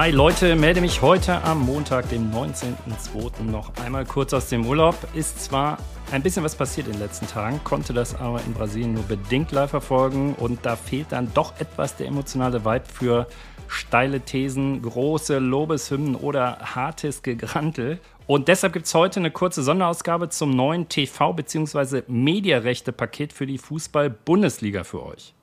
Hi 0.00 0.12
Leute, 0.12 0.54
melde 0.54 0.80
mich 0.80 1.02
heute 1.02 1.42
am 1.42 1.66
Montag, 1.66 2.08
dem 2.08 2.30
19.02. 2.30 3.42
noch 3.42 3.74
einmal 3.84 4.04
kurz 4.04 4.32
aus 4.32 4.48
dem 4.48 4.64
Urlaub. 4.64 4.94
Ist 5.12 5.42
zwar 5.42 5.78
ein 6.12 6.22
bisschen 6.22 6.44
was 6.44 6.54
passiert 6.54 6.86
in 6.86 6.92
den 6.92 7.00
letzten 7.00 7.26
Tagen, 7.26 7.60
konnte 7.64 7.92
das 7.92 8.14
aber 8.14 8.40
in 8.46 8.54
Brasilien 8.54 8.94
nur 8.94 9.02
bedingt 9.02 9.50
live 9.50 9.70
verfolgen 9.70 10.36
und 10.38 10.64
da 10.64 10.76
fehlt 10.76 11.10
dann 11.10 11.34
doch 11.34 11.58
etwas 11.58 11.96
der 11.96 12.06
emotionale 12.06 12.64
Vibe 12.64 12.84
für 12.84 13.26
steile 13.66 14.20
Thesen, 14.20 14.82
große 14.82 15.40
Lobeshymnen 15.40 16.14
oder 16.14 16.58
hartes 16.60 17.24
Gegrantel. 17.24 17.98
Und 18.28 18.46
deshalb 18.46 18.74
gibt 18.74 18.86
es 18.86 18.94
heute 18.94 19.18
eine 19.18 19.32
kurze 19.32 19.64
Sonderausgabe 19.64 20.28
zum 20.28 20.50
neuen 20.54 20.86
TV- 20.88 21.34
bzw. 21.34 22.02
Mediarechte-Paket 22.06 23.32
für 23.32 23.48
die 23.48 23.58
Fußball-Bundesliga 23.58 24.84
für 24.84 25.04
euch. 25.04 25.34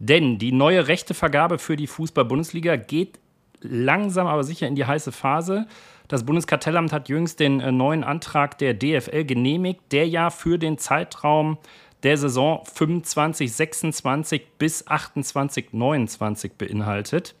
Denn 0.00 0.38
die 0.38 0.50
neue 0.50 0.88
Rechtevergabe 0.88 1.58
für 1.58 1.76
die 1.76 1.86
Fußball-Bundesliga 1.86 2.74
geht 2.74 3.20
langsam 3.64 4.26
aber 4.26 4.44
sicher 4.44 4.68
in 4.68 4.74
die 4.74 4.84
heiße 4.84 5.12
Phase. 5.12 5.66
Das 6.08 6.24
Bundeskartellamt 6.24 6.92
hat 6.92 7.08
jüngst 7.08 7.40
den 7.40 7.60
äh, 7.60 7.72
neuen 7.72 8.04
Antrag 8.04 8.58
der 8.58 8.74
DFL 8.74 9.24
genehmigt, 9.24 9.80
der 9.90 10.06
ja 10.06 10.30
für 10.30 10.58
den 10.58 10.78
Zeitraum 10.78 11.58
der 12.02 12.18
Saison 12.18 12.62
25, 12.66 13.52
26 13.52 14.46
bis 14.58 14.86
28, 14.86 15.72
29 15.72 16.52
beinhaltet. 16.52 17.34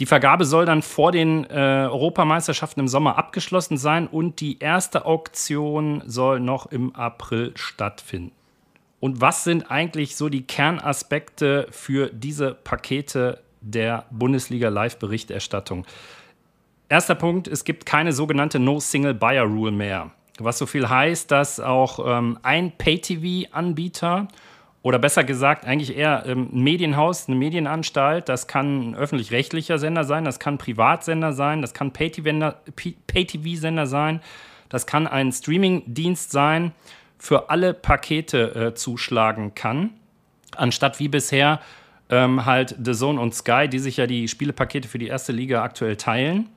Die 0.00 0.06
Vergabe 0.06 0.44
soll 0.44 0.64
dann 0.64 0.82
vor 0.82 1.10
den 1.10 1.44
äh, 1.44 1.86
Europameisterschaften 1.90 2.80
im 2.80 2.88
Sommer 2.88 3.18
abgeschlossen 3.18 3.78
sein 3.78 4.06
und 4.06 4.40
die 4.40 4.58
erste 4.58 5.06
Auktion 5.06 6.02
soll 6.06 6.40
noch 6.40 6.66
im 6.66 6.94
April 6.94 7.52
stattfinden. 7.56 8.32
Und 9.00 9.20
was 9.20 9.44
sind 9.44 9.70
eigentlich 9.70 10.16
so 10.16 10.28
die 10.28 10.42
Kernaspekte 10.42 11.68
für 11.70 12.10
diese 12.12 12.54
Pakete 12.54 13.40
der 13.60 14.04
Bundesliga 14.10 14.68
Live-Berichterstattung? 14.68 15.86
Erster 16.88 17.14
Punkt, 17.14 17.48
es 17.48 17.64
gibt 17.64 17.84
keine 17.84 18.12
sogenannte 18.12 18.58
No-Single-Buyer-Rule 18.58 19.72
mehr. 19.72 20.10
Was 20.38 20.58
so 20.58 20.66
viel 20.66 20.88
heißt, 20.88 21.30
dass 21.30 21.60
auch 21.60 21.98
ähm, 22.06 22.38
ein 22.42 22.72
Pay-TV-Anbieter 22.78 24.28
oder 24.82 24.98
besser 24.98 25.24
gesagt 25.24 25.64
eigentlich 25.66 25.96
eher 25.96 26.24
ähm, 26.26 26.48
ein 26.52 26.62
Medienhaus, 26.62 27.28
eine 27.28 27.36
Medienanstalt, 27.36 28.28
das 28.28 28.46
kann 28.46 28.90
ein 28.90 28.94
öffentlich-rechtlicher 28.94 29.78
Sender 29.78 30.04
sein, 30.04 30.24
das 30.24 30.38
kann 30.38 30.54
ein 30.54 30.58
Privatsender 30.58 31.32
sein, 31.32 31.60
das 31.60 31.74
kann 31.74 31.92
Pay-TV-Sender 31.92 33.86
sein, 33.86 34.20
das 34.68 34.86
kann 34.86 35.06
ein 35.06 35.32
Streaming-Dienst 35.32 36.30
sein, 36.30 36.72
für 37.18 37.50
alle 37.50 37.74
Pakete 37.74 38.54
äh, 38.54 38.74
zuschlagen 38.74 39.54
kann, 39.54 39.90
anstatt 40.56 41.00
wie 41.00 41.08
bisher 41.08 41.60
ähm, 42.10 42.46
halt 42.46 42.74
The 42.82 42.92
Zone 42.92 43.20
und 43.20 43.34
Sky, 43.34 43.68
die 43.68 43.78
sich 43.78 43.98
ja 43.98 44.06
die 44.06 44.28
Spielepakete 44.28 44.88
für 44.88 44.98
die 44.98 45.08
erste 45.08 45.32
Liga 45.32 45.62
aktuell 45.62 45.96
teilen. 45.96 46.48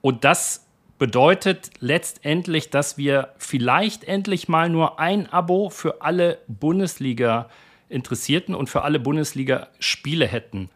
Und 0.00 0.24
das 0.24 0.66
bedeutet 0.98 1.70
letztendlich, 1.80 2.70
dass 2.70 2.96
wir 2.96 3.28
vielleicht 3.38 4.04
endlich 4.04 4.48
mal 4.48 4.68
nur 4.68 4.98
ein 4.98 5.30
Abo 5.30 5.70
für 5.70 6.02
alle 6.02 6.38
Bundesliga-Interessierten 6.48 8.54
und 8.54 8.70
für 8.70 8.82
alle 8.82 9.00
Bundesliga-Spiele 9.00 10.26
hätten. 10.26 10.70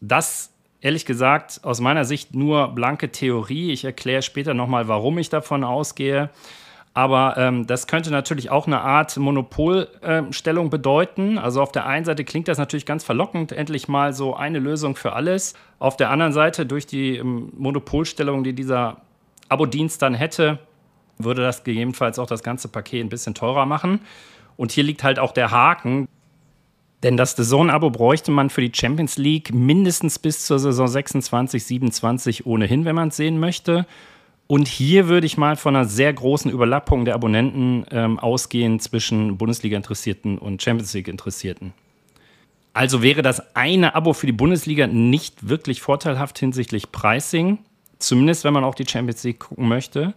Das 0.00 0.52
ehrlich 0.80 1.06
gesagt 1.06 1.60
aus 1.64 1.80
meiner 1.80 2.04
Sicht 2.04 2.34
nur 2.34 2.68
blanke 2.68 3.10
Theorie. 3.10 3.72
Ich 3.72 3.84
erkläre 3.84 4.22
später 4.22 4.54
nochmal, 4.54 4.88
warum 4.88 5.18
ich 5.18 5.28
davon 5.28 5.64
ausgehe. 5.64 6.30
Aber 6.98 7.36
ähm, 7.36 7.64
das 7.64 7.86
könnte 7.86 8.10
natürlich 8.10 8.50
auch 8.50 8.66
eine 8.66 8.80
Art 8.80 9.16
Monopolstellung 9.16 10.66
äh, 10.66 10.68
bedeuten. 10.68 11.38
Also 11.38 11.62
auf 11.62 11.70
der 11.70 11.86
einen 11.86 12.04
Seite 12.04 12.24
klingt 12.24 12.48
das 12.48 12.58
natürlich 12.58 12.86
ganz 12.86 13.04
verlockend, 13.04 13.52
endlich 13.52 13.86
mal 13.86 14.12
so 14.12 14.34
eine 14.34 14.58
Lösung 14.58 14.96
für 14.96 15.12
alles. 15.12 15.54
Auf 15.78 15.96
der 15.96 16.10
anderen 16.10 16.32
Seite, 16.32 16.66
durch 16.66 16.86
die 16.86 17.18
ähm, 17.18 17.52
Monopolstellung, 17.56 18.42
die 18.42 18.52
dieser 18.52 18.96
Abo-Dienst 19.48 20.02
dann 20.02 20.14
hätte, 20.14 20.58
würde 21.18 21.42
das 21.42 21.62
gegebenenfalls 21.62 22.18
auch 22.18 22.26
das 22.26 22.42
ganze 22.42 22.66
Paket 22.66 23.06
ein 23.06 23.10
bisschen 23.10 23.32
teurer 23.36 23.64
machen. 23.64 24.00
Und 24.56 24.72
hier 24.72 24.82
liegt 24.82 25.04
halt 25.04 25.20
auch 25.20 25.30
der 25.30 25.52
Haken. 25.52 26.08
Denn 27.04 27.16
das 27.16 27.36
The 27.36 27.44
Zone-Abo 27.44 27.90
bräuchte 27.90 28.32
man 28.32 28.50
für 28.50 28.60
die 28.60 28.72
Champions 28.74 29.18
League 29.18 29.54
mindestens 29.54 30.18
bis 30.18 30.46
zur 30.46 30.58
Saison 30.58 30.88
26, 30.88 31.64
27 31.64 32.44
ohnehin, 32.44 32.84
wenn 32.84 32.96
man 32.96 33.10
es 33.10 33.16
sehen 33.16 33.38
möchte. 33.38 33.86
Und 34.48 34.66
hier 34.66 35.08
würde 35.08 35.26
ich 35.26 35.36
mal 35.36 35.56
von 35.56 35.76
einer 35.76 35.84
sehr 35.84 36.10
großen 36.10 36.50
Überlappung 36.50 37.04
der 37.04 37.14
Abonnenten 37.14 37.84
ähm, 37.90 38.18
ausgehen 38.18 38.80
zwischen 38.80 39.36
Bundesliga-Interessierten 39.36 40.38
und 40.38 40.62
Champions 40.62 40.94
League-Interessierten. 40.94 41.74
Also 42.72 43.02
wäre 43.02 43.20
das 43.20 43.54
eine 43.54 43.94
Abo 43.94 44.14
für 44.14 44.24
die 44.24 44.32
Bundesliga 44.32 44.86
nicht 44.86 45.50
wirklich 45.50 45.82
vorteilhaft 45.82 46.38
hinsichtlich 46.38 46.90
Pricing, 46.92 47.58
zumindest 47.98 48.44
wenn 48.44 48.54
man 48.54 48.64
auch 48.64 48.74
die 48.74 48.86
Champions 48.88 49.22
League 49.22 49.40
gucken 49.40 49.68
möchte. 49.68 50.14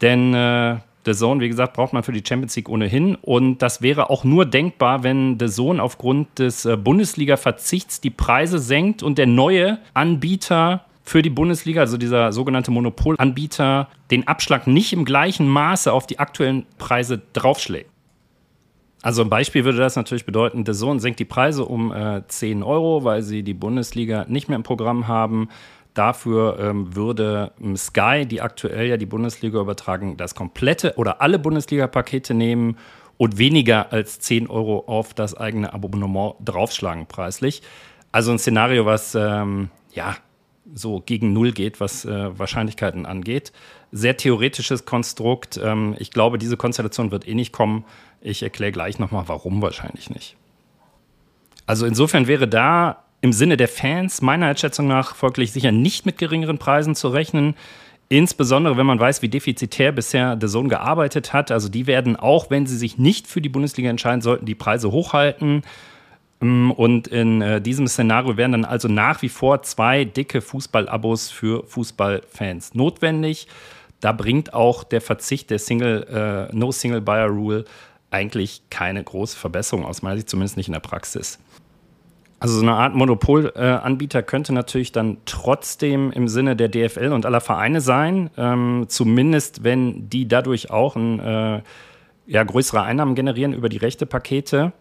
Denn 0.00 0.34
äh, 0.34 0.78
The 1.04 1.12
Zone, 1.12 1.40
wie 1.40 1.48
gesagt, 1.48 1.74
braucht 1.74 1.92
man 1.92 2.02
für 2.02 2.12
die 2.12 2.24
Champions 2.26 2.56
League 2.56 2.68
ohnehin. 2.68 3.14
Und 3.14 3.58
das 3.58 3.80
wäre 3.80 4.10
auch 4.10 4.24
nur 4.24 4.44
denkbar, 4.44 5.04
wenn 5.04 5.38
The 5.38 5.46
Zone 5.46 5.80
aufgrund 5.80 6.36
des 6.40 6.64
äh, 6.64 6.76
Bundesliga-Verzichts 6.76 8.00
die 8.00 8.10
Preise 8.10 8.58
senkt 8.58 9.04
und 9.04 9.18
der 9.18 9.28
neue 9.28 9.78
Anbieter 9.94 10.84
für 11.02 11.22
die 11.22 11.30
Bundesliga, 11.30 11.80
also 11.80 11.96
dieser 11.96 12.32
sogenannte 12.32 12.70
Monopolanbieter, 12.70 13.88
den 14.10 14.28
Abschlag 14.28 14.66
nicht 14.66 14.92
im 14.92 15.04
gleichen 15.04 15.48
Maße 15.48 15.92
auf 15.92 16.06
die 16.06 16.18
aktuellen 16.18 16.66
Preise 16.78 17.22
draufschlägt. 17.32 17.90
Also 19.02 19.22
ein 19.22 19.28
Beispiel 19.30 19.64
würde 19.64 19.78
das 19.78 19.96
natürlich 19.96 20.24
bedeuten, 20.24 20.64
der 20.64 20.74
Sohn 20.74 21.00
senkt 21.00 21.18
die 21.18 21.24
Preise 21.24 21.64
um 21.64 21.92
äh, 21.92 22.22
10 22.26 22.62
Euro, 22.62 23.02
weil 23.02 23.22
sie 23.22 23.42
die 23.42 23.54
Bundesliga 23.54 24.26
nicht 24.28 24.48
mehr 24.48 24.56
im 24.56 24.62
Programm 24.62 25.08
haben. 25.08 25.48
Dafür 25.92 26.58
ähm, 26.60 26.94
würde 26.94 27.52
ähm, 27.60 27.76
Sky, 27.76 28.24
die 28.26 28.40
aktuell 28.40 28.86
ja 28.86 28.96
die 28.96 29.06
Bundesliga 29.06 29.60
übertragen, 29.60 30.16
das 30.16 30.36
komplette 30.36 30.94
oder 30.96 31.20
alle 31.20 31.40
Bundesliga-Pakete 31.40 32.32
nehmen 32.32 32.78
und 33.18 33.38
weniger 33.38 33.92
als 33.92 34.20
10 34.20 34.48
Euro 34.48 34.84
auf 34.86 35.14
das 35.14 35.34
eigene 35.34 35.72
Abonnement 35.74 36.36
draufschlagen 36.44 37.06
preislich. 37.06 37.60
Also 38.12 38.30
ein 38.30 38.38
Szenario, 38.38 38.86
was 38.86 39.16
ähm, 39.16 39.68
ja 39.92 40.16
so 40.74 41.02
gegen 41.04 41.32
Null 41.32 41.52
geht, 41.52 41.80
was 41.80 42.04
äh, 42.04 42.38
Wahrscheinlichkeiten 42.38 43.06
angeht. 43.06 43.52
Sehr 43.90 44.16
theoretisches 44.16 44.84
Konstrukt. 44.84 45.60
Ähm, 45.62 45.96
ich 45.98 46.10
glaube, 46.10 46.38
diese 46.38 46.56
Konstellation 46.56 47.10
wird 47.10 47.26
eh 47.26 47.34
nicht 47.34 47.52
kommen. 47.52 47.84
Ich 48.20 48.42
erkläre 48.42 48.72
gleich 48.72 48.98
nochmal, 48.98 49.24
warum 49.26 49.60
wahrscheinlich 49.62 50.10
nicht. 50.10 50.36
Also 51.66 51.86
insofern 51.86 52.26
wäre 52.26 52.48
da 52.48 53.04
im 53.20 53.32
Sinne 53.32 53.56
der 53.56 53.68
Fans 53.68 54.20
meiner 54.20 54.46
Einschätzung 54.46 54.88
nach 54.88 55.14
folglich 55.14 55.52
sicher 55.52 55.72
nicht 55.72 56.06
mit 56.06 56.18
geringeren 56.18 56.58
Preisen 56.58 56.94
zu 56.94 57.08
rechnen. 57.08 57.54
Insbesondere, 58.08 58.76
wenn 58.76 58.86
man 58.86 59.00
weiß, 59.00 59.22
wie 59.22 59.28
defizitär 59.28 59.90
bisher 59.92 60.36
der 60.36 60.48
Sohn 60.48 60.68
gearbeitet 60.68 61.32
hat. 61.32 61.50
Also 61.50 61.68
die 61.68 61.86
werden 61.86 62.16
auch, 62.16 62.50
wenn 62.50 62.66
sie 62.66 62.76
sich 62.76 62.98
nicht 62.98 63.26
für 63.26 63.40
die 63.40 63.48
Bundesliga 63.48 63.88
entscheiden 63.88 64.20
sollten, 64.20 64.44
die 64.44 64.54
Preise 64.54 64.90
hochhalten. 64.90 65.62
Mm, 66.42 66.72
und 66.72 67.06
in 67.06 67.40
äh, 67.40 67.60
diesem 67.60 67.86
Szenario 67.86 68.36
wären 68.36 68.52
dann 68.52 68.64
also 68.64 68.88
nach 68.88 69.22
wie 69.22 69.28
vor 69.28 69.62
zwei 69.62 70.04
dicke 70.04 70.40
Fußballabos 70.40 71.30
für 71.30 71.64
Fußballfans 71.66 72.74
notwendig. 72.74 73.46
Da 74.00 74.10
bringt 74.10 74.52
auch 74.52 74.82
der 74.82 75.00
Verzicht 75.00 75.50
der 75.50 75.60
Single, 75.60 76.48
äh, 76.50 76.54
No 76.54 76.72
Single 76.72 77.00
Buyer 77.00 77.28
Rule 77.28 77.64
eigentlich 78.10 78.62
keine 78.70 79.02
große 79.02 79.38
Verbesserung 79.38 79.84
aus 79.84 80.02
meiner 80.02 80.16
Sicht, 80.16 80.28
zumindest 80.28 80.56
nicht 80.56 80.66
in 80.66 80.72
der 80.72 80.80
Praxis. 80.80 81.38
Also 82.40 82.56
so 82.56 82.62
eine 82.62 82.72
Art 82.72 82.96
Monopolanbieter 82.96 84.18
äh, 84.18 84.22
könnte 84.24 84.52
natürlich 84.52 84.90
dann 84.90 85.18
trotzdem 85.26 86.10
im 86.10 86.26
Sinne 86.26 86.56
der 86.56 86.68
DFL 86.68 87.12
und 87.12 87.24
aller 87.24 87.40
Vereine 87.40 87.80
sein, 87.80 88.30
ähm, 88.36 88.86
zumindest 88.88 89.62
wenn 89.62 90.10
die 90.10 90.26
dadurch 90.26 90.72
auch 90.72 90.96
ein, 90.96 91.20
äh, 91.20 91.62
ja, 92.26 92.42
größere 92.42 92.82
Einnahmen 92.82 93.14
generieren 93.14 93.52
über 93.52 93.68
die 93.68 93.76
Rechtepakete. 93.76 94.72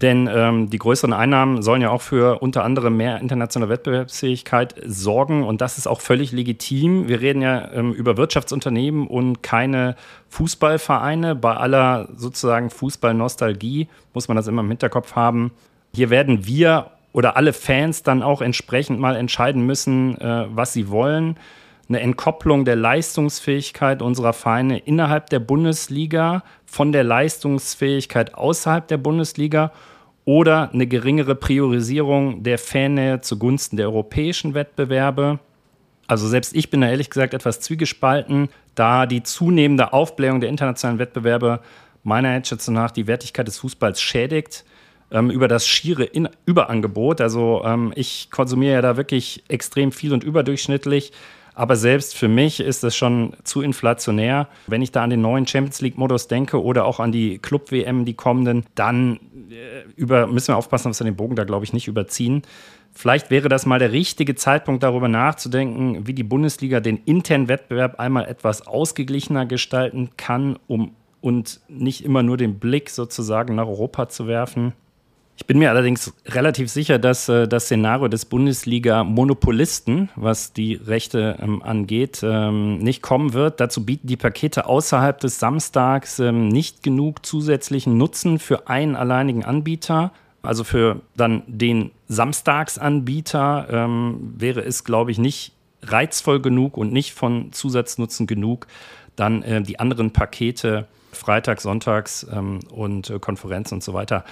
Denn 0.00 0.28
ähm, 0.32 0.70
die 0.70 0.78
größeren 0.78 1.12
Einnahmen 1.12 1.60
sollen 1.62 1.82
ja 1.82 1.90
auch 1.90 2.02
für 2.02 2.38
unter 2.40 2.62
anderem 2.62 2.96
mehr 2.96 3.20
internationale 3.20 3.68
Wettbewerbsfähigkeit 3.70 4.76
sorgen 4.86 5.42
und 5.42 5.60
das 5.60 5.76
ist 5.76 5.88
auch 5.88 6.00
völlig 6.00 6.30
legitim. 6.30 7.08
Wir 7.08 7.20
reden 7.20 7.42
ja 7.42 7.72
ähm, 7.72 7.92
über 7.92 8.16
Wirtschaftsunternehmen 8.16 9.08
und 9.08 9.42
keine 9.42 9.96
Fußballvereine. 10.28 11.34
Bei 11.34 11.56
aller 11.56 12.08
sozusagen 12.14 12.70
Fußballnostalgie 12.70 13.88
muss 14.14 14.28
man 14.28 14.36
das 14.36 14.46
immer 14.46 14.62
im 14.62 14.68
Hinterkopf 14.68 15.16
haben. 15.16 15.50
Hier 15.92 16.10
werden 16.10 16.46
wir 16.46 16.92
oder 17.12 17.36
alle 17.36 17.52
Fans 17.52 18.04
dann 18.04 18.22
auch 18.22 18.40
entsprechend 18.40 19.00
mal 19.00 19.16
entscheiden 19.16 19.66
müssen, 19.66 20.20
äh, 20.20 20.46
was 20.50 20.74
sie 20.74 20.90
wollen. 20.90 21.36
Eine 21.88 22.00
Entkopplung 22.00 22.64
der 22.64 22.76
Leistungsfähigkeit 22.76 24.02
unserer 24.02 24.32
Vereine 24.32 24.78
innerhalb 24.78 25.30
der 25.30 25.40
Bundesliga 25.40 26.42
von 26.66 26.92
der 26.92 27.04
Leistungsfähigkeit 27.04 28.34
außerhalb 28.34 28.86
der 28.86 28.98
Bundesliga 28.98 29.72
oder 30.24 30.70
eine 30.72 30.86
geringere 30.86 31.34
Priorisierung 31.34 32.42
der 32.42 32.58
Fannähe 32.58 33.22
zugunsten 33.22 33.78
der 33.78 33.86
europäischen 33.86 34.52
Wettbewerbe. 34.52 35.38
Also 36.06 36.28
selbst 36.28 36.54
ich 36.54 36.70
bin 36.70 36.82
da 36.82 36.90
ehrlich 36.90 37.08
gesagt 37.08 37.32
etwas 37.32 37.60
zwiegespalten, 37.60 38.48
da 38.74 39.06
die 39.06 39.22
zunehmende 39.22 39.92
Aufblähung 39.92 40.40
der 40.40 40.50
internationalen 40.50 40.98
Wettbewerbe 40.98 41.60
meiner 42.02 42.28
Einschätzung 42.28 42.74
nach 42.74 42.90
die 42.90 43.06
Wertigkeit 43.06 43.48
des 43.48 43.58
Fußballs 43.58 44.00
schädigt 44.00 44.64
ähm, 45.10 45.30
über 45.30 45.48
das 45.48 45.66
schiere 45.66 46.04
In 46.04 46.28
Überangebot. 46.46 47.20
Also 47.20 47.62
ähm, 47.64 47.92
ich 47.96 48.30
konsumiere 48.30 48.74
ja 48.74 48.82
da 48.82 48.96
wirklich 48.96 49.42
extrem 49.48 49.92
viel 49.92 50.12
und 50.12 50.24
überdurchschnittlich. 50.24 51.12
Aber 51.58 51.74
selbst 51.74 52.16
für 52.16 52.28
mich 52.28 52.60
ist 52.60 52.84
es 52.84 52.94
schon 52.94 53.32
zu 53.42 53.62
inflationär. 53.62 54.46
Wenn 54.68 54.80
ich 54.80 54.92
da 54.92 55.02
an 55.02 55.10
den 55.10 55.20
neuen 55.20 55.44
Champions 55.44 55.80
League-Modus 55.80 56.28
denke 56.28 56.62
oder 56.62 56.84
auch 56.84 57.00
an 57.00 57.10
die 57.10 57.38
Club-WM, 57.38 58.04
die 58.04 58.14
kommenden, 58.14 58.64
dann 58.76 59.18
äh, 59.50 59.82
über, 59.96 60.28
müssen 60.28 60.52
wir 60.52 60.56
aufpassen, 60.56 60.90
dass 60.90 61.00
wir 61.00 61.04
den 61.04 61.16
Bogen 61.16 61.34
da, 61.34 61.42
glaube 61.42 61.64
ich, 61.64 61.72
nicht 61.72 61.88
überziehen. 61.88 62.42
Vielleicht 62.92 63.32
wäre 63.32 63.48
das 63.48 63.66
mal 63.66 63.80
der 63.80 63.90
richtige 63.90 64.36
Zeitpunkt, 64.36 64.84
darüber 64.84 65.08
nachzudenken, 65.08 66.06
wie 66.06 66.14
die 66.14 66.22
Bundesliga 66.22 66.78
den 66.78 66.98
internen 66.98 67.48
Wettbewerb 67.48 67.98
einmal 67.98 68.26
etwas 68.26 68.64
ausgeglichener 68.64 69.44
gestalten 69.44 70.10
kann, 70.16 70.60
um 70.68 70.92
und 71.20 71.60
nicht 71.66 72.04
immer 72.04 72.22
nur 72.22 72.36
den 72.36 72.60
Blick 72.60 72.88
sozusagen 72.88 73.56
nach 73.56 73.66
Europa 73.66 74.08
zu 74.08 74.28
werfen. 74.28 74.74
Ich 75.40 75.46
bin 75.46 75.60
mir 75.60 75.70
allerdings 75.70 76.12
relativ 76.26 76.68
sicher, 76.68 76.98
dass 76.98 77.28
äh, 77.28 77.46
das 77.46 77.66
Szenario 77.66 78.08
des 78.08 78.24
Bundesliga-Monopolisten, 78.24 80.10
was 80.16 80.52
die 80.52 80.74
Rechte 80.74 81.38
ähm, 81.40 81.62
angeht, 81.62 82.20
ähm, 82.24 82.78
nicht 82.78 83.02
kommen 83.02 83.34
wird. 83.34 83.60
Dazu 83.60 83.86
bieten 83.86 84.08
die 84.08 84.16
Pakete 84.16 84.66
außerhalb 84.66 85.18
des 85.20 85.38
Samstags 85.38 86.18
ähm, 86.18 86.48
nicht 86.48 86.82
genug 86.82 87.24
zusätzlichen 87.24 87.96
Nutzen 87.96 88.40
für 88.40 88.68
einen 88.68 88.96
alleinigen 88.96 89.44
Anbieter. 89.44 90.10
Also 90.42 90.64
für 90.64 91.02
dann 91.16 91.44
den 91.46 91.92
Samstagsanbieter 92.08 93.68
ähm, 93.70 94.34
wäre 94.36 94.64
es, 94.64 94.82
glaube 94.82 95.12
ich, 95.12 95.18
nicht 95.18 95.52
reizvoll 95.82 96.42
genug 96.42 96.76
und 96.76 96.92
nicht 96.92 97.14
von 97.14 97.52
Zusatznutzen 97.52 98.26
genug, 98.26 98.66
dann 99.14 99.44
äh, 99.44 99.62
die 99.62 99.78
anderen 99.78 100.12
Pakete 100.12 100.88
Freitags, 101.12 101.62
Sonntags 101.62 102.26
ähm, 102.32 102.58
und 102.70 103.08
äh, 103.08 103.20
Konferenz 103.20 103.70
und 103.70 103.84
so 103.84 103.94
weiter 103.94 104.24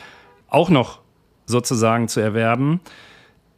auch 0.49 0.71
noch 0.71 1.01
sozusagen 1.47 2.09
zu 2.09 2.21
erwerben. 2.21 2.81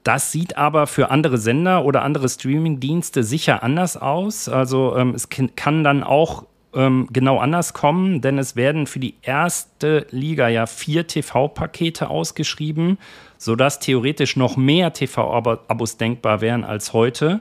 Das 0.04 0.32
sieht 0.32 0.56
aber 0.56 0.86
für 0.86 1.10
andere 1.10 1.38
Sender 1.38 1.84
oder 1.84 2.02
andere 2.02 2.28
Streaming-Dienste 2.28 3.24
sicher 3.24 3.62
anders 3.62 3.96
aus. 3.96 4.48
Also 4.48 4.96
ähm, 4.96 5.14
es 5.14 5.28
kann 5.28 5.84
dann 5.84 6.02
auch 6.02 6.44
ähm, 6.74 7.08
genau 7.12 7.38
anders 7.38 7.72
kommen, 7.72 8.20
denn 8.20 8.38
es 8.38 8.56
werden 8.56 8.86
für 8.86 9.00
die 9.00 9.16
erste 9.22 10.06
Liga 10.10 10.48
ja 10.48 10.66
vier 10.66 11.06
TV-Pakete 11.06 12.08
ausgeschrieben, 12.08 12.98
sodass 13.36 13.80
theoretisch 13.80 14.36
noch 14.36 14.56
mehr 14.56 14.92
TV-Abos 14.92 15.96
denkbar 15.96 16.40
wären 16.40 16.64
als 16.64 16.92
heute. 16.92 17.40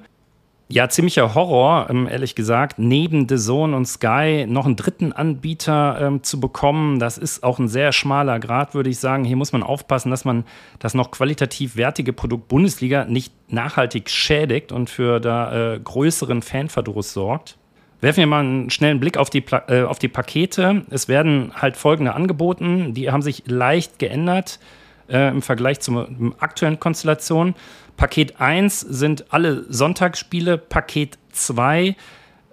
Ja, 0.69 0.89
ziemlicher 0.89 1.33
Horror, 1.33 1.87
ähm, 1.89 2.09
ehrlich 2.09 2.35
gesagt, 2.35 2.77
neben 2.77 3.29
The 3.29 3.37
Zone 3.37 3.73
und 3.73 3.85
Sky 3.85 4.45
noch 4.49 4.65
einen 4.65 4.75
dritten 4.75 5.13
Anbieter 5.13 5.97
ähm, 6.01 6.23
zu 6.23 6.41
bekommen. 6.41 6.99
Das 6.99 7.17
ist 7.17 7.41
auch 7.41 7.57
ein 7.57 7.69
sehr 7.69 7.93
schmaler 7.93 8.37
Grad, 8.39 8.73
würde 8.73 8.89
ich 8.89 8.99
sagen. 8.99 9.23
Hier 9.23 9.37
muss 9.37 9.53
man 9.53 9.63
aufpassen, 9.63 10.11
dass 10.11 10.25
man 10.25 10.43
das 10.79 10.93
noch 10.93 11.11
qualitativ 11.11 11.77
wertige 11.77 12.11
Produkt 12.11 12.49
Bundesliga 12.49 13.05
nicht 13.05 13.31
nachhaltig 13.49 14.09
schädigt 14.09 14.73
und 14.73 14.89
für 14.89 15.21
da 15.21 15.75
äh, 15.75 15.79
größeren 15.79 16.41
Fanverdruss 16.41 17.13
sorgt. 17.13 17.57
Werfen 18.01 18.17
wir 18.17 18.27
mal 18.27 18.41
einen 18.41 18.69
schnellen 18.69 18.99
Blick 18.99 19.15
auf 19.15 19.29
die, 19.29 19.45
äh, 19.69 19.83
auf 19.83 19.99
die 19.99 20.09
Pakete. 20.09 20.83
Es 20.89 21.07
werden 21.07 21.53
halt 21.55 21.77
folgende 21.77 22.13
angeboten. 22.13 22.93
Die 22.93 23.09
haben 23.09 23.21
sich 23.21 23.43
leicht 23.47 23.99
geändert 23.99 24.59
äh, 25.07 25.29
im 25.29 25.41
Vergleich 25.41 25.79
zur 25.79 26.09
aktuellen 26.39 26.79
Konstellation. 26.79 27.55
Paket 27.97 28.39
1 28.39 28.79
sind 28.79 29.33
alle 29.33 29.65
Sonntagsspiele. 29.73 30.59
Paket 30.59 31.17
2 31.31 31.95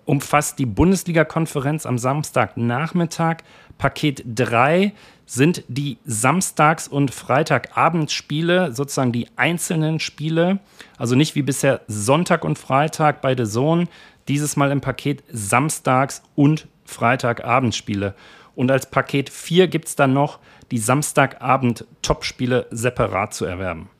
umfasst 0.06 0.58
die 0.58 0.66
Bundesliga-Konferenz 0.66 1.84
am 1.84 1.98
Samstagnachmittag. 1.98 3.38
Paket 3.76 4.24
3 4.26 4.94
sind 5.26 5.64
die 5.68 5.98
Samstags- 6.06 6.88
und 6.88 7.12
Freitagabendspiele, 7.12 8.72
sozusagen 8.72 9.12
die 9.12 9.28
einzelnen 9.36 10.00
Spiele. 10.00 10.60
Also 10.96 11.14
nicht 11.14 11.34
wie 11.34 11.42
bisher 11.42 11.82
Sonntag 11.88 12.44
und 12.44 12.58
Freitag 12.58 13.20
bei 13.20 13.36
The 13.36 13.44
Zone, 13.44 13.86
dieses 14.28 14.56
Mal 14.56 14.70
im 14.70 14.80
Paket 14.80 15.22
Samstags- 15.30 16.22
und 16.34 16.68
Freitagabendspiele. 16.86 18.14
Und 18.54 18.70
als 18.70 18.88
Paket 18.90 19.28
4 19.28 19.68
gibt 19.68 19.88
es 19.88 19.96
dann 19.96 20.14
noch 20.14 20.38
die 20.70 20.78
Samstagabend-Topspiele 20.78 22.66
separat 22.70 23.34
zu 23.34 23.44
erwerben. 23.44 23.90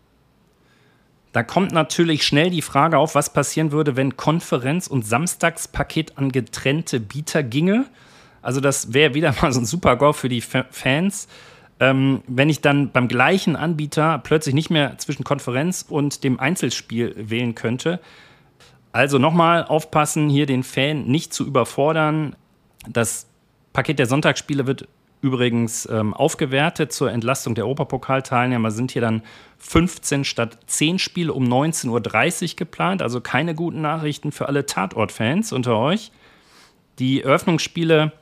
Da 1.34 1.42
kommt 1.42 1.72
natürlich 1.72 2.24
schnell 2.24 2.48
die 2.48 2.62
Frage 2.62 2.96
auf, 2.96 3.16
was 3.16 3.32
passieren 3.32 3.72
würde, 3.72 3.96
wenn 3.96 4.16
Konferenz 4.16 4.86
und 4.86 5.04
Samstagspaket 5.04 6.16
an 6.16 6.30
getrennte 6.30 7.00
Bieter 7.00 7.42
ginge. 7.42 7.86
Also 8.40 8.60
das 8.60 8.94
wäre 8.94 9.14
wieder 9.14 9.34
mal 9.42 9.52
so 9.52 9.58
ein 9.58 9.66
super 9.66 9.96
Go 9.96 10.12
für 10.12 10.28
die 10.28 10.40
Fans. 10.40 11.26
Ähm, 11.80 12.22
wenn 12.28 12.48
ich 12.48 12.60
dann 12.60 12.92
beim 12.92 13.08
gleichen 13.08 13.56
Anbieter 13.56 14.20
plötzlich 14.20 14.54
nicht 14.54 14.70
mehr 14.70 14.96
zwischen 14.98 15.24
Konferenz 15.24 15.84
und 15.88 16.22
dem 16.22 16.38
Einzelspiel 16.38 17.14
wählen 17.16 17.56
könnte. 17.56 17.98
Also 18.92 19.18
nochmal 19.18 19.64
aufpassen, 19.64 20.28
hier 20.28 20.46
den 20.46 20.62
Fan 20.62 21.06
nicht 21.06 21.34
zu 21.34 21.44
überfordern. 21.44 22.36
Das 22.88 23.26
Paket 23.72 23.98
der 23.98 24.06
Sonntagsspiele 24.06 24.68
wird 24.68 24.86
übrigens 25.24 25.88
ähm, 25.90 26.12
aufgewertet 26.12 26.92
zur 26.92 27.10
Entlastung 27.10 27.54
der 27.54 27.64
Europapokalteilnehmer 27.64 28.70
sind 28.70 28.92
hier 28.92 29.00
dann 29.00 29.22
15 29.56 30.24
statt 30.24 30.58
10 30.66 30.98
Spiele 30.98 31.32
um 31.32 31.44
19.30 31.44 32.50
Uhr 32.50 32.56
geplant. 32.56 33.00
Also 33.00 33.22
keine 33.22 33.54
guten 33.54 33.80
Nachrichten 33.80 34.32
für 34.32 34.48
alle 34.48 34.66
Tatort-Fans 34.66 35.54
unter 35.54 35.78
euch. 35.78 36.12
Die 36.98 37.22
Eröffnungsspiele 37.22 38.12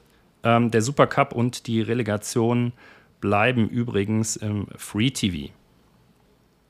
ähm, 0.45 0.71
der 0.71 0.81
Supercup 0.81 1.33
und 1.33 1.67
die 1.67 1.81
Relegation 1.83 2.73
bleiben 3.21 3.69
übrigens 3.69 4.37
im 4.37 4.69
Free 4.77 5.11
TV. 5.11 5.53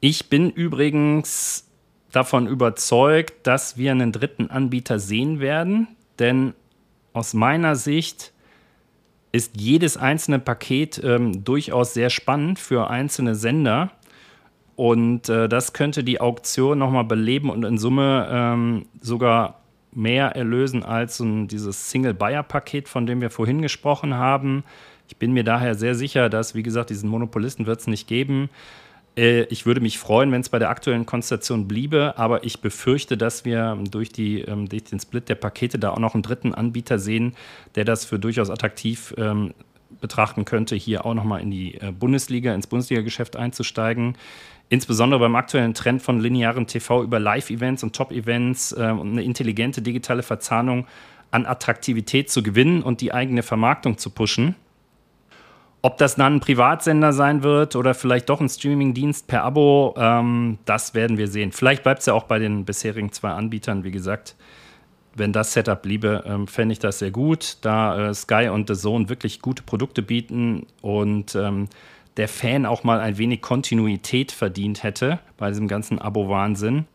Ich 0.01 0.31
bin 0.31 0.51
übrigens 0.51 1.69
davon 2.11 2.47
überzeugt, 2.47 3.47
dass 3.47 3.77
wir 3.77 3.91
einen 3.91 4.13
dritten 4.13 4.49
Anbieter 4.49 4.99
sehen 4.99 5.41
werden, 5.41 5.89
denn 6.19 6.55
aus 7.13 7.35
meiner 7.35 7.77
Sicht 7.77 8.32
ist 9.33 9.59
jedes 9.59 9.97
einzelne 9.97 10.39
Paket 10.39 11.01
ähm, 11.03 11.43
durchaus 11.45 11.95
sehr 11.95 12.11
spannend 12.11 12.59
für 12.59 12.91
einzelne 12.91 13.35
Sender. 13.35 13.91
Und 14.77 15.29
äh, 15.29 15.49
das 15.49 15.73
könnte 15.73 16.05
die 16.05 16.21
Auktion 16.21 16.79
nochmal 16.79 17.05
beleben 17.05 17.51
und 17.51 17.65
in 17.65 17.79
Summe 17.79 18.29
ähm, 18.31 18.87
sogar 19.01 19.61
mehr 19.95 20.37
erlösen 20.37 20.83
als 20.83 21.19
so 21.19 21.45
dieses 21.45 21.91
Single-Buyer-Paket, 21.91 22.89
von 22.89 23.07
dem 23.07 23.21
wir 23.21 23.31
vorhin 23.31 23.61
gesprochen 23.61 24.15
haben. 24.15 24.65
Ich 25.09 25.17
bin 25.17 25.33
mir 25.33 25.45
daher 25.45 25.75
sehr 25.75 25.95
sicher, 25.95 26.31
dass, 26.31 26.55
wie 26.55 26.63
gesagt, 26.63 26.91
diesen 26.91 27.11
Monopolisten 27.11 27.67
wird 27.67 27.81
es 27.81 27.87
nicht 27.87 28.09
geben. 28.09 28.49
Äh, 29.17 29.43
ich 29.45 29.67
würde 29.67 29.81
mich 29.81 29.99
freuen, 29.99 30.33
wenn 30.33 30.41
es 30.41 30.49
bei 30.49 30.59
der 30.59 30.71
aktuellen 30.71 31.07
Konstellation 31.07 31.69
bliebe, 31.69 32.15
aber 32.17 32.45
ich 32.45 32.61
befürchte, 32.61 33.17
dass 33.17 33.45
wir 33.45 33.79
durch, 33.91 34.11
die, 34.11 34.41
ähm, 34.41 34.69
durch 34.69 34.85
den 34.85 35.01
Split 35.01 35.29
der 35.29 35.35
Pakete 35.35 35.79
da 35.79 35.91
auch 35.91 35.99
noch 35.99 36.15
einen 36.15 36.23
dritten 36.23 36.55
Anbieter 36.55 36.99
sehen, 36.99 37.35
der 37.75 37.85
das 37.85 38.05
für 38.05 38.19
durchaus 38.19 38.51
attraktiv 38.51 39.15
ähm, 39.19 39.55
betrachten 40.01 40.45
könnte, 40.45 40.75
hier 40.75 41.05
auch 41.05 41.15
nochmal 41.15 41.41
in 41.43 41.51
die 41.51 41.75
äh, 41.75 41.93
Bundesliga, 41.93 42.55
ins 42.55 42.67
Bundesliga-Geschäft 42.67 43.37
einzusteigen. 43.37 44.17
Insbesondere 44.69 45.21
beim 45.21 45.37
aktuellen 45.37 45.75
Trend 45.75 46.03
von 46.03 46.21
linearen 46.21 46.67
TV 46.67 47.03
über 47.03 47.21
Live-Events 47.21 47.83
und 47.83 47.95
Top-Events 47.95 48.73
äh, 48.73 48.91
und 48.91 49.13
eine 49.13 49.23
intelligente 49.23 49.83
digitale 49.83 50.23
Verzahnung 50.23 50.87
an 51.31 51.47
Attraktivität 51.47 52.31
zu 52.31 52.43
gewinnen 52.43 52.83
und 52.83 53.01
die 53.01 53.13
eigene 53.13 53.43
Vermarktung 53.43 53.99
zu 53.99 54.11
pushen. 54.11 54.55
Ob 55.85 55.99
das 55.99 56.15
dann 56.15 56.37
ein 56.37 56.41
Privatsender 56.41 57.13
sein 57.13 57.43
wird 57.43 57.75
oder 57.75 57.93
vielleicht 57.95 58.29
doch 58.29 58.41
ein 58.41 58.49
Streamingdienst 58.49 59.27
per 59.27 59.43
Abo, 59.43 59.95
ähm, 59.97 60.59
das 60.65 60.95
werden 60.95 61.19
wir 61.19 61.27
sehen. 61.27 61.51
Vielleicht 61.51 61.83
bleibt 61.83 62.01
es 62.01 62.07
ja 62.07 62.15
auch 62.15 62.23
bei 62.23 62.39
den 62.39 62.65
bisherigen 62.65 63.11
zwei 63.11 63.31
Anbietern, 63.31 63.83
wie 63.83 63.91
gesagt. 63.91 64.37
Wenn 65.15 65.33
das 65.33 65.53
Setup 65.53 65.83
bliebe, 65.83 66.23
ähm, 66.25 66.47
fände 66.47 66.73
ich 66.73 66.79
das 66.79 67.01
sehr 67.01 67.11
gut, 67.11 67.59
da 67.63 68.11
äh, 68.11 68.15
Sky 68.15 68.49
und 68.49 68.69
The 68.69 68.81
Zone 68.81 69.09
wirklich 69.09 69.43
gute 69.43 69.65
Produkte 69.65 70.03
bieten 70.03 70.67
und 70.81 71.35
ähm, 71.35 71.69
der 72.17 72.29
Fan 72.29 72.65
auch 72.65 72.85
mal 72.85 73.01
ein 73.01 73.19
wenig 73.19 73.43
Kontinuität 73.43 74.31
verdient 74.31 74.85
hätte 74.85 75.19
bei 75.37 75.49
diesem 75.49 75.67
ganzen 75.67 75.99
Abo-Wahnsinn. 75.99 76.87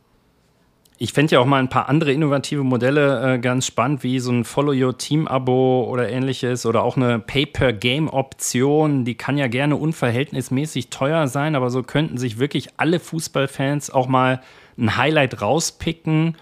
Ich 1.00 1.14
fände 1.14 1.34
ja 1.34 1.40
auch 1.40 1.46
mal 1.46 1.60
ein 1.60 1.70
paar 1.70 1.90
andere 1.90 2.12
innovative 2.12 2.64
Modelle 2.64 3.36
äh, 3.36 3.40
ganz 3.40 3.68
spannend, 3.68 4.04
wie 4.04 4.20
so 4.20 4.32
ein 4.32 4.44
Follow 4.44 4.74
Your 4.74 4.98
Team-Abo 4.98 5.88
oder 5.90 6.10
ähnliches 6.10 6.66
oder 6.66 6.82
auch 6.82 6.98
eine 6.98 7.20
Pay-per-Game-Option. 7.20 9.06
Die 9.06 9.16
kann 9.16 9.38
ja 9.38 9.48
gerne 9.48 9.76
unverhältnismäßig 9.76 10.90
teuer 10.90 11.28
sein, 11.28 11.56
aber 11.56 11.70
so 11.70 11.84
könnten 11.84 12.18
sich 12.18 12.40
wirklich 12.40 12.70
alle 12.78 13.00
Fußballfans 13.00 13.92
auch 13.92 14.08
mal 14.08 14.42
ein 14.78 14.98
Highlight 14.98 15.42
rauspicken 15.42 16.36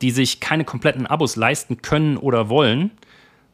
die 0.00 0.10
sich 0.10 0.40
keine 0.40 0.64
kompletten 0.64 1.06
Abos 1.06 1.36
leisten 1.36 1.82
können 1.82 2.16
oder 2.16 2.48
wollen. 2.48 2.90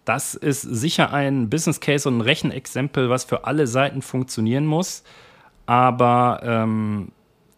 Das 0.05 0.35
ist 0.35 0.63
sicher 0.63 1.13
ein 1.13 1.51
Business 1.51 1.81
Case 1.81 2.09
und 2.09 2.19
ein 2.19 2.21
Rechenexempel, 2.21 3.11
was 3.11 3.25
für 3.25 3.45
alle 3.45 3.67
Seiten 3.67 4.03
funktionieren 4.03 4.67
muss. 4.67 5.03
Aber 5.67 6.41
ähm, 6.45 7.09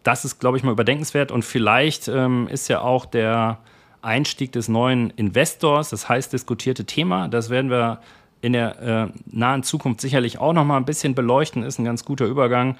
das 0.09 0.25
ist, 0.25 0.39
glaube 0.39 0.57
ich, 0.57 0.63
mal 0.63 0.71
überdenkenswert. 0.71 1.31
Und 1.31 1.45
vielleicht 1.45 2.07
ähm, 2.07 2.47
ist 2.47 2.67
ja 2.67 2.81
auch 2.81 3.05
der 3.05 3.59
Einstieg 4.01 4.51
des 4.51 4.67
neuen 4.67 5.11
Investors, 5.11 5.91
das 5.91 6.09
heißt 6.09 6.33
diskutierte 6.33 6.85
Thema. 6.85 7.27
Das 7.27 7.51
werden 7.51 7.69
wir 7.69 7.99
in 8.41 8.53
der 8.53 8.81
äh, 8.81 9.07
nahen 9.27 9.61
Zukunft 9.61 10.01
sicherlich 10.01 10.39
auch 10.39 10.53
noch 10.53 10.65
mal 10.65 10.77
ein 10.77 10.85
bisschen 10.85 11.13
beleuchten. 11.13 11.61
Ist 11.61 11.77
ein 11.77 11.85
ganz 11.85 12.05
guter 12.05 12.25
Übergang. 12.25 12.75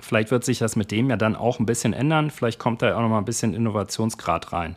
Vielleicht 0.00 0.32
wird 0.32 0.44
sich 0.44 0.58
das 0.58 0.74
mit 0.74 0.90
dem 0.90 1.10
ja 1.10 1.16
dann 1.16 1.36
auch 1.36 1.60
ein 1.60 1.66
bisschen 1.66 1.92
ändern. 1.92 2.32
Vielleicht 2.32 2.58
kommt 2.58 2.82
da 2.82 2.96
auch 2.96 3.02
noch 3.02 3.08
mal 3.08 3.18
ein 3.18 3.24
bisschen 3.24 3.54
Innovationsgrad 3.54 4.52
rein. 4.52 4.74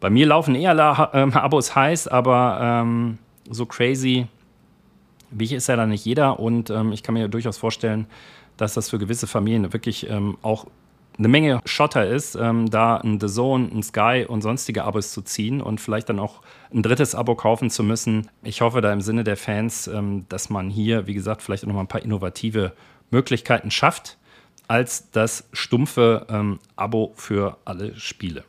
Bei 0.00 0.10
mir 0.10 0.26
laufen 0.26 0.56
eher 0.56 0.74
La 0.74 1.10
äh, 1.12 1.30
Abos 1.36 1.76
heiß, 1.76 2.08
aber 2.08 2.58
ähm, 2.60 3.18
so 3.48 3.64
crazy 3.64 4.26
wie 5.30 5.44
ich 5.44 5.52
ist 5.52 5.68
ja 5.68 5.76
da 5.76 5.86
nicht 5.86 6.04
jeder. 6.04 6.40
Und 6.40 6.70
ähm, 6.70 6.90
ich 6.90 7.04
kann 7.04 7.14
mir 7.14 7.28
durchaus 7.28 7.58
vorstellen, 7.58 8.06
dass 8.56 8.74
das 8.74 8.90
für 8.90 8.98
gewisse 8.98 9.28
Familien 9.28 9.72
wirklich 9.72 10.10
ähm, 10.10 10.36
auch 10.42 10.66
eine 11.18 11.28
Menge 11.28 11.60
Schotter 11.64 12.06
ist, 12.06 12.36
ähm, 12.36 12.70
da 12.70 12.96
ein 12.96 13.18
The 13.20 13.26
Zone, 13.26 13.68
ein 13.72 13.82
Sky 13.82 14.24
und 14.26 14.42
sonstige 14.42 14.84
Abos 14.84 15.12
zu 15.12 15.22
ziehen 15.22 15.60
und 15.60 15.80
vielleicht 15.80 16.08
dann 16.08 16.20
auch 16.20 16.42
ein 16.72 16.82
drittes 16.82 17.14
Abo 17.14 17.34
kaufen 17.34 17.70
zu 17.70 17.82
müssen. 17.82 18.30
Ich 18.42 18.60
hoffe 18.60 18.80
da 18.80 18.92
im 18.92 19.00
Sinne 19.00 19.24
der 19.24 19.36
Fans, 19.36 19.88
ähm, 19.88 20.26
dass 20.28 20.48
man 20.48 20.70
hier, 20.70 21.06
wie 21.06 21.14
gesagt, 21.14 21.42
vielleicht 21.42 21.66
noch 21.66 21.74
mal 21.74 21.80
ein 21.80 21.88
paar 21.88 22.02
innovative 22.02 22.72
Möglichkeiten 23.10 23.70
schafft, 23.70 24.16
als 24.68 25.10
das 25.10 25.48
stumpfe 25.52 26.26
ähm, 26.28 26.60
Abo 26.76 27.12
für 27.16 27.58
alle 27.64 27.96
Spiele. 27.96 28.44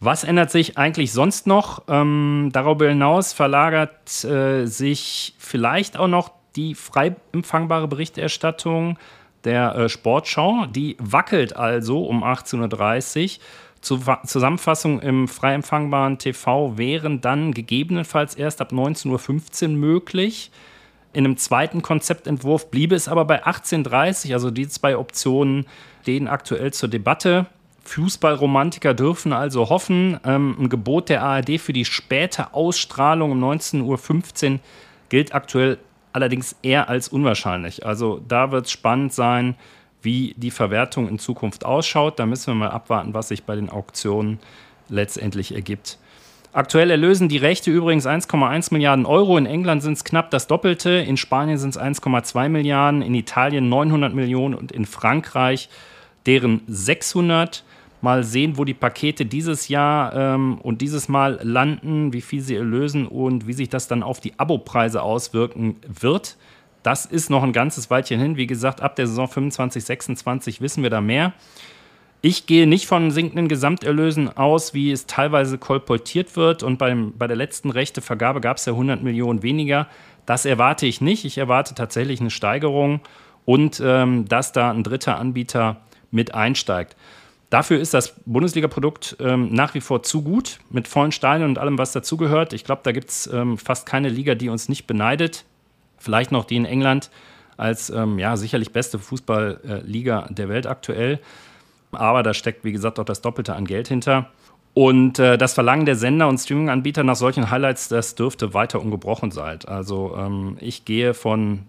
Was 0.00 0.24
ändert 0.24 0.50
sich 0.50 0.78
eigentlich 0.78 1.12
sonst 1.12 1.46
noch? 1.46 1.82
Ähm, 1.88 2.48
darüber 2.52 2.88
hinaus 2.88 3.32
verlagert 3.32 4.24
äh, 4.24 4.64
sich 4.66 5.34
vielleicht 5.38 5.96
auch 5.96 6.08
noch 6.08 6.30
die 6.56 6.74
frei 6.74 7.14
empfangbare 7.32 7.86
Berichterstattung 7.86 8.98
der 9.44 9.74
äh, 9.74 9.88
Sportschau. 9.88 10.66
Die 10.66 10.96
wackelt 10.98 11.56
also 11.56 12.04
um 12.04 12.24
18.30 12.24 13.38
Uhr. 13.38 14.26
Zusammenfassung 14.26 15.00
im 15.00 15.26
frei 15.26 15.54
empfangbaren 15.54 16.18
TV 16.18 16.78
wären 16.78 17.20
dann 17.20 17.52
gegebenenfalls 17.52 18.36
erst 18.36 18.60
ab 18.60 18.72
19.15 18.72 19.62
Uhr 19.62 19.68
möglich. 19.70 20.52
In 21.12 21.24
einem 21.24 21.36
zweiten 21.36 21.82
Konzeptentwurf 21.82 22.70
bliebe 22.70 22.94
es 22.94 23.08
aber 23.08 23.24
bei 23.24 23.44
18.30 23.44 24.28
Uhr. 24.28 24.34
Also 24.34 24.50
die 24.50 24.68
zwei 24.68 24.96
Optionen 24.96 25.66
stehen 26.02 26.28
aktuell 26.28 26.72
zur 26.72 26.88
Debatte. 26.88 27.46
Fußballromantiker 27.84 28.94
dürfen 28.94 29.32
also 29.32 29.68
hoffen. 29.68 30.18
Ähm, 30.24 30.56
ein 30.58 30.68
Gebot 30.68 31.08
der 31.08 31.22
ARD 31.22 31.60
für 31.60 31.72
die 31.72 31.84
späte 31.84 32.54
Ausstrahlung 32.54 33.32
um 33.32 33.42
19.15 33.42 34.52
Uhr 34.52 34.60
gilt 35.08 35.34
aktuell 35.34 35.78
allerdings 36.12 36.56
eher 36.62 36.88
als 36.88 37.08
unwahrscheinlich. 37.08 37.86
Also 37.86 38.20
da 38.26 38.50
wird 38.50 38.66
es 38.66 38.72
spannend 38.72 39.12
sein, 39.12 39.56
wie 40.02 40.34
die 40.36 40.50
Verwertung 40.50 41.08
in 41.08 41.18
Zukunft 41.18 41.64
ausschaut. 41.64 42.18
Da 42.18 42.26
müssen 42.26 42.48
wir 42.48 42.54
mal 42.54 42.70
abwarten, 42.70 43.14
was 43.14 43.28
sich 43.28 43.44
bei 43.44 43.54
den 43.54 43.70
Auktionen 43.70 44.38
letztendlich 44.88 45.54
ergibt. 45.54 45.98
Aktuell 46.54 46.90
erlösen 46.90 47.30
die 47.30 47.38
Rechte 47.38 47.70
übrigens 47.70 48.06
1,1 48.06 48.74
Milliarden 48.74 49.06
Euro. 49.06 49.38
In 49.38 49.46
England 49.46 49.82
sind 49.82 49.94
es 49.94 50.04
knapp 50.04 50.30
das 50.30 50.48
Doppelte, 50.48 50.90
in 50.90 51.16
Spanien 51.16 51.56
sind 51.56 51.70
es 51.70 51.80
1,2 51.80 52.50
Milliarden, 52.50 53.00
in 53.00 53.14
Italien 53.14 53.70
900 53.70 54.12
Millionen 54.12 54.54
und 54.54 54.70
in 54.70 54.84
Frankreich 54.84 55.70
deren 56.26 56.60
600. 56.66 57.64
Mal 58.02 58.24
sehen, 58.24 58.58
wo 58.58 58.64
die 58.64 58.74
Pakete 58.74 59.24
dieses 59.24 59.68
Jahr 59.68 60.14
ähm, 60.14 60.58
und 60.58 60.82
dieses 60.82 61.08
Mal 61.08 61.38
landen, 61.42 62.12
wie 62.12 62.20
viel 62.20 62.40
sie 62.40 62.56
erlösen 62.56 63.06
und 63.06 63.46
wie 63.46 63.52
sich 63.52 63.68
das 63.68 63.88
dann 63.88 64.02
auf 64.02 64.20
die 64.20 64.38
Abopreise 64.38 65.02
auswirken 65.02 65.76
wird. 65.86 66.36
Das 66.82 67.06
ist 67.06 67.30
noch 67.30 67.44
ein 67.44 67.52
ganzes 67.52 67.90
Weilchen 67.90 68.20
hin. 68.20 68.36
Wie 68.36 68.48
gesagt, 68.48 68.80
ab 68.80 68.96
der 68.96 69.06
Saison 69.06 69.28
25, 69.28 69.84
26 69.84 70.60
wissen 70.60 70.82
wir 70.82 70.90
da 70.90 71.00
mehr. 71.00 71.32
Ich 72.24 72.46
gehe 72.46 72.68
nicht 72.68 72.86
von 72.86 73.10
sinkenden 73.10 73.48
Gesamterlösen 73.48 74.36
aus, 74.36 74.74
wie 74.74 74.92
es 74.92 75.06
teilweise 75.06 75.58
kolportiert 75.58 76.36
wird. 76.36 76.62
Und 76.62 76.78
beim, 76.78 77.12
bei 77.16 77.26
der 77.26 77.36
letzten 77.36 77.70
Rechtevergabe 77.70 78.40
gab 78.40 78.58
es 78.58 78.64
ja 78.64 78.72
100 78.72 79.02
Millionen 79.02 79.42
weniger. 79.42 79.88
Das 80.26 80.44
erwarte 80.44 80.86
ich 80.86 81.00
nicht. 81.00 81.24
Ich 81.24 81.38
erwarte 81.38 81.74
tatsächlich 81.74 82.20
eine 82.20 82.30
Steigerung 82.30 83.00
und 83.44 83.82
ähm, 83.84 84.28
dass 84.28 84.52
da 84.52 84.70
ein 84.70 84.84
dritter 84.84 85.18
Anbieter 85.18 85.80
mit 86.12 86.34
einsteigt. 86.34 86.96
Dafür 87.52 87.78
ist 87.78 87.92
das 87.92 88.14
Bundesliga-Produkt 88.24 89.18
ähm, 89.20 89.52
nach 89.52 89.74
wie 89.74 89.82
vor 89.82 90.02
zu 90.02 90.22
gut, 90.22 90.58
mit 90.70 90.88
vollen 90.88 91.12
Steinen 91.12 91.50
und 91.50 91.58
allem, 91.58 91.76
was 91.76 91.92
dazugehört. 91.92 92.54
Ich 92.54 92.64
glaube, 92.64 92.80
da 92.82 92.92
gibt 92.92 93.10
es 93.10 93.26
ähm, 93.26 93.58
fast 93.58 93.84
keine 93.84 94.08
Liga, 94.08 94.34
die 94.34 94.48
uns 94.48 94.70
nicht 94.70 94.86
beneidet. 94.86 95.44
Vielleicht 95.98 96.32
noch 96.32 96.46
die 96.46 96.56
in 96.56 96.64
England 96.64 97.10
als 97.58 97.90
ähm, 97.90 98.18
ja, 98.18 98.38
sicherlich 98.38 98.72
beste 98.72 98.98
Fußballliga 98.98 100.28
der 100.30 100.48
Welt 100.48 100.66
aktuell. 100.66 101.20
Aber 101.90 102.22
da 102.22 102.32
steckt, 102.32 102.64
wie 102.64 102.72
gesagt, 102.72 102.98
auch 102.98 103.04
das 103.04 103.20
Doppelte 103.20 103.54
an 103.54 103.66
Geld 103.66 103.86
hinter. 103.86 104.30
Und 104.72 105.18
äh, 105.18 105.36
das 105.36 105.52
Verlangen 105.52 105.84
der 105.84 105.96
Sender 105.96 106.28
und 106.28 106.38
Streaming-Anbieter 106.38 107.04
nach 107.04 107.16
solchen 107.16 107.50
Highlights, 107.50 107.88
das 107.88 108.14
dürfte 108.14 108.54
weiter 108.54 108.80
ungebrochen 108.80 109.30
sein. 109.30 109.58
Also 109.66 110.16
ähm, 110.16 110.56
ich 110.58 110.86
gehe 110.86 111.12
von 111.12 111.64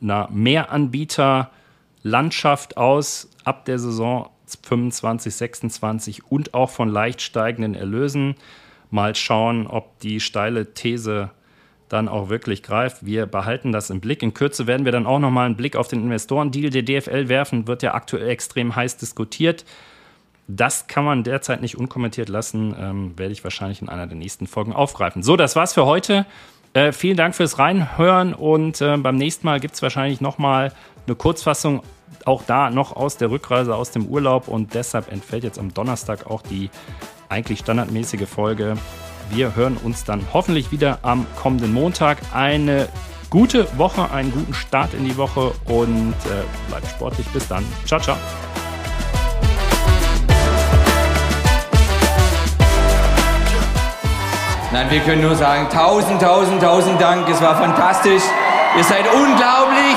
einer 0.00 0.30
Mehranbieter-Landschaft 0.32 2.78
aus 2.78 3.28
ab 3.44 3.66
der 3.66 3.78
Saison 3.78 4.30
25, 4.56 5.34
26 5.34 6.26
und 6.30 6.54
auch 6.54 6.70
von 6.70 6.88
leicht 6.88 7.22
steigenden 7.22 7.74
Erlösen. 7.74 8.36
Mal 8.90 9.14
schauen, 9.14 9.66
ob 9.66 9.98
die 10.00 10.20
steile 10.20 10.72
These 10.74 11.30
dann 11.88 12.08
auch 12.08 12.28
wirklich 12.28 12.62
greift. 12.62 13.04
Wir 13.04 13.26
behalten 13.26 13.72
das 13.72 13.90
im 13.90 14.00
Blick. 14.00 14.22
In 14.22 14.34
Kürze 14.34 14.66
werden 14.66 14.84
wir 14.84 14.92
dann 14.92 15.06
auch 15.06 15.18
nochmal 15.18 15.46
einen 15.46 15.56
Blick 15.56 15.76
auf 15.76 15.88
den 15.88 16.02
Investorendeal 16.02 16.70
der 16.70 16.82
DFL 16.82 17.28
werfen. 17.28 17.66
Wird 17.66 17.82
ja 17.82 17.94
aktuell 17.94 18.28
extrem 18.28 18.76
heiß 18.76 18.96
diskutiert. 18.98 19.64
Das 20.46 20.86
kann 20.86 21.04
man 21.04 21.24
derzeit 21.24 21.60
nicht 21.60 21.76
unkommentiert 21.76 22.28
lassen. 22.28 22.74
Ähm, 22.78 23.18
werde 23.18 23.32
ich 23.32 23.44
wahrscheinlich 23.44 23.82
in 23.82 23.88
einer 23.88 24.06
der 24.06 24.16
nächsten 24.16 24.46
Folgen 24.46 24.72
aufgreifen. 24.72 25.22
So, 25.22 25.36
das 25.36 25.56
war's 25.56 25.74
für 25.74 25.84
heute. 25.84 26.26
Äh, 26.74 26.92
vielen 26.92 27.16
Dank 27.16 27.34
fürs 27.34 27.58
Reinhören 27.58 28.34
und 28.34 28.80
äh, 28.80 28.96
beim 28.96 29.16
nächsten 29.16 29.46
Mal 29.46 29.60
gibt 29.60 29.74
es 29.74 29.82
wahrscheinlich 29.82 30.20
nochmal 30.20 30.72
eine 31.06 31.16
Kurzfassung 31.16 31.82
auch 32.24 32.42
da 32.46 32.70
noch 32.70 32.94
aus 32.94 33.16
der 33.16 33.30
Rückreise, 33.30 33.74
aus 33.74 33.90
dem 33.90 34.06
Urlaub 34.06 34.48
und 34.48 34.74
deshalb 34.74 35.10
entfällt 35.10 35.44
jetzt 35.44 35.58
am 35.58 35.72
Donnerstag 35.72 36.26
auch 36.26 36.42
die 36.42 36.70
eigentlich 37.28 37.60
standardmäßige 37.60 38.28
Folge. 38.28 38.74
Wir 39.30 39.54
hören 39.54 39.76
uns 39.76 40.04
dann 40.04 40.22
hoffentlich 40.32 40.70
wieder 40.70 41.00
am 41.02 41.26
kommenden 41.36 41.72
Montag. 41.72 42.18
Eine 42.32 42.88
gute 43.30 43.66
Woche, 43.78 44.10
einen 44.10 44.32
guten 44.32 44.54
Start 44.54 44.94
in 44.94 45.04
die 45.04 45.16
Woche 45.16 45.52
und 45.66 46.14
äh, 46.24 46.68
bleibt 46.68 46.88
sportlich. 46.88 47.26
Bis 47.28 47.46
dann. 47.48 47.64
Ciao, 47.84 48.00
ciao. 48.00 48.16
Nein, 54.70 54.90
wir 54.90 55.00
können 55.00 55.22
nur 55.22 55.34
sagen, 55.34 55.68
tausend, 55.70 56.20
tausend, 56.20 56.62
tausend 56.62 57.00
Dank. 57.00 57.28
Es 57.28 57.40
war 57.40 57.56
fantastisch. 57.56 58.22
Ihr 58.76 58.84
seid 58.84 59.04
unglaublich. 59.12 59.96